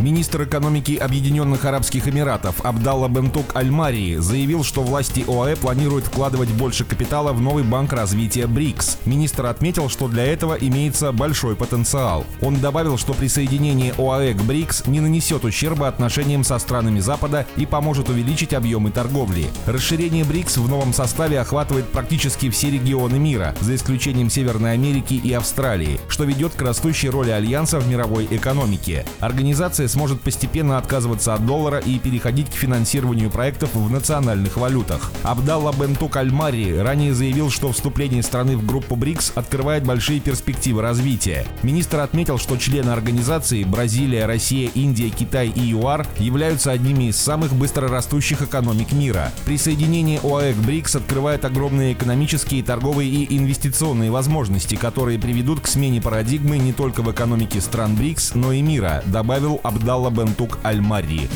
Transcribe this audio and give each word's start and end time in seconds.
Министр 0.00 0.44
экономики 0.44 0.96
Объединенных 0.96 1.66
Арабских 1.66 2.08
Эмиратов 2.08 2.64
Абдалла 2.64 3.06
Бентук 3.08 3.54
Аль-Марии 3.54 4.16
заявил, 4.16 4.64
что 4.64 4.82
власти 4.82 5.22
ОАЭ 5.28 5.56
планируют 5.56 6.06
вкладывать 6.06 6.48
больше 6.48 6.86
капитала 6.86 7.34
в 7.34 7.40
новый 7.42 7.64
банк 7.64 7.92
развития 7.92 8.46
БРИКС. 8.46 8.96
Министр 9.04 9.46
отметил, 9.46 9.90
что 9.90 10.08
для 10.08 10.24
этого 10.24 10.54
имеется 10.54 11.12
большой 11.12 11.54
потенциал. 11.54 12.24
Он 12.40 12.58
добавил, 12.60 12.96
что 12.96 13.12
присоединение 13.12 13.92
ОАЭ 13.98 14.32
к 14.32 14.42
БРИКС 14.42 14.86
не 14.86 15.00
нанесет 15.00 15.44
ущерба 15.44 15.88
отношениям 15.88 16.44
со 16.44 16.58
странами 16.58 17.00
Запада 17.00 17.46
и 17.58 17.66
поможет 17.66 18.08
увеличить 18.08 18.54
объемы 18.54 18.90
торговли. 18.90 19.48
Расширение 19.66 20.24
БРИКС 20.24 20.56
в 20.56 20.68
новом 20.68 20.94
составе 20.94 21.40
охватывает 21.40 21.86
практически 21.88 22.48
все 22.48 22.70
регионы 22.70 23.18
мира, 23.18 23.54
за 23.60 23.74
исключением 23.74 24.30
Северной 24.30 24.72
Америки 24.72 25.12
и 25.12 25.34
Австралии, 25.34 26.00
что 26.08 26.24
ведет 26.24 26.54
к 26.54 26.62
растущей 26.62 27.10
роли 27.10 27.30
Альянса 27.30 27.78
в 27.78 27.86
мировой 27.86 28.26
экономике. 28.30 29.04
Организация 29.20 29.89
сможет 29.90 30.20
постепенно 30.20 30.78
отказываться 30.78 31.34
от 31.34 31.44
доллара 31.44 31.78
и 31.78 31.98
переходить 31.98 32.50
к 32.50 32.54
финансированию 32.54 33.30
проектов 33.30 33.74
в 33.74 33.90
национальных 33.90 34.56
валютах. 34.56 35.10
Абдалла 35.22 35.72
Бентук 35.72 36.16
Альмари 36.16 36.76
ранее 36.78 37.12
заявил, 37.12 37.50
что 37.50 37.72
вступление 37.72 38.22
страны 38.22 38.56
в 38.56 38.64
группу 38.64 38.96
БРИКС 38.96 39.32
открывает 39.34 39.84
большие 39.84 40.20
перспективы 40.20 40.80
развития. 40.82 41.46
Министр 41.62 42.00
отметил, 42.00 42.38
что 42.38 42.56
члены 42.56 42.90
организации 42.90 43.64
Бразилия, 43.64 44.26
Россия, 44.26 44.70
Индия, 44.74 45.10
Китай 45.10 45.48
и 45.48 45.60
ЮАР 45.60 46.06
являются 46.18 46.70
одними 46.70 47.10
из 47.10 47.16
самых 47.16 47.52
быстрорастущих 47.52 48.42
экономик 48.42 48.92
мира. 48.92 49.32
Присоединение 49.44 50.20
ОАЭ 50.22 50.54
к 50.54 50.58
БРИКС 50.58 50.96
открывает 50.96 51.44
огромные 51.44 51.92
экономические, 51.92 52.62
торговые 52.62 53.10
и 53.10 53.36
инвестиционные 53.36 54.10
возможности, 54.10 54.76
которые 54.76 55.18
приведут 55.18 55.60
к 55.60 55.66
смене 55.66 56.00
парадигмы 56.00 56.58
не 56.58 56.72
только 56.72 57.02
в 57.02 57.10
экономике 57.10 57.60
стран 57.60 57.96
БРИКС, 57.96 58.34
но 58.34 58.52
и 58.52 58.62
мира, 58.62 59.02
добавил 59.06 59.60
Абдалла 59.62 59.79
Абдалла 59.80 60.10
Бентук 60.10 60.58
Аль-Мари. 60.62 61.26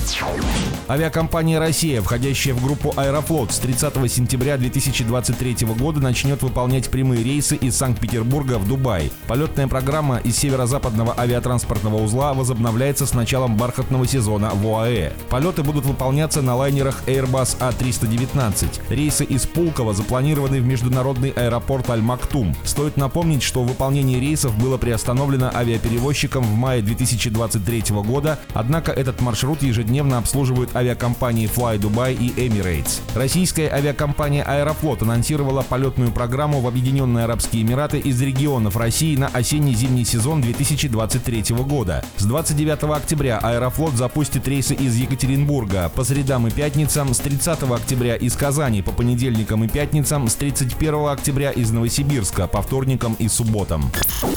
Авиакомпания 0.87 1.59
«Россия», 1.59 2.03
входящая 2.03 2.53
в 2.53 2.63
группу 2.63 2.93
«Аэрофлот», 2.95 3.53
с 3.53 3.59
30 3.59 4.13
сентября 4.13 4.59
2023 4.59 5.67
года 5.69 6.01
начнет 6.01 6.43
выполнять 6.43 6.91
прямые 6.91 7.25
рейсы 7.25 7.57
из 7.57 7.75
Санкт-Петербурга 7.75 8.59
в 8.59 8.69
Дубай. 8.69 9.11
Полетная 9.27 9.67
программа 9.67 10.19
из 10.19 10.37
северо-западного 10.37 11.19
авиатранспортного 11.19 12.03
узла 12.03 12.35
возобновляется 12.35 13.07
с 13.07 13.15
началом 13.15 13.57
бархатного 13.57 14.07
сезона 14.07 14.51
в 14.53 14.67
ОАЭ. 14.67 15.13
Полеты 15.31 15.63
будут 15.63 15.87
выполняться 15.87 16.43
на 16.43 16.55
лайнерах 16.55 17.03
Airbus 17.07 17.57
A319. 17.61 18.69
Рейсы 18.91 19.25
из 19.25 19.47
Пулково 19.47 19.95
запланированы 19.95 20.61
в 20.61 20.67
международный 20.67 21.31
аэропорт 21.31 21.89
Аль-Мактум. 21.89 22.55
Стоит 22.65 22.99
напомнить, 22.99 23.43
что 23.43 23.63
выполнение 23.63 24.21
рейсов 24.21 24.55
было 24.59 24.77
приостановлено 24.77 25.51
авиаперевозчиком 25.55 26.45
в 26.45 26.55
мае 26.55 26.83
2023 26.83 27.85
года 28.05 28.34
однако 28.53 28.93
этот 28.93 29.21
маршрут 29.21 29.63
ежедневно 29.63 30.19
обслуживают 30.19 30.75
авиакомпании 30.75 31.49
Fly 31.49 31.79
Dubai 31.79 32.15
и 32.15 32.31
Emirates. 32.31 33.01
Российская 33.15 33.69
авиакомпания 33.69 34.43
Аэрофлот 34.45 35.03
анонсировала 35.03 35.63
полетную 35.63 36.13
программу 36.13 36.61
в 36.61 36.67
Объединенные 36.67 37.25
Арабские 37.25 37.63
Эмираты 37.63 37.99
из 37.99 38.21
регионов 38.21 38.77
России 38.77 39.17
на 39.17 39.29
осенне-зимний 39.29 40.05
сезон 40.05 40.41
2023 40.41 41.57
года. 41.57 42.05
С 42.17 42.25
29 42.25 42.85
октября 42.95 43.39
Аэрофлот 43.39 43.95
запустит 43.95 44.47
рейсы 44.49 44.75
из 44.75 44.97
Екатеринбурга 44.97 45.91
по 45.95 46.05
средам 46.05 46.47
и 46.47 46.51
пятницам, 46.51 47.15
с 47.15 47.19
30 47.19 47.63
октября 47.65 48.17
из 48.17 48.35
Казани 48.35 48.83
по 48.83 48.93
понедельникам 48.93 49.65
и 49.65 49.69
пятницам, 49.69 50.29
с 50.29 50.35
31 50.35 51.09
октября 51.09 51.51
из 51.51 51.71
Новосибирска 51.71 52.47
по 52.47 52.63
вторникам 52.63 53.15
и 53.19 53.29
субботам. 53.29 53.91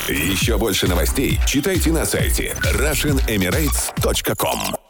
Еще 0.08 0.58
больше 0.58 0.88
новостей 0.88 1.40
читайте 1.45 1.92
на 1.92 2.06
сайте 2.06 2.56
RussianEmirates.com 2.62 3.86
Podfm.com 3.95 4.86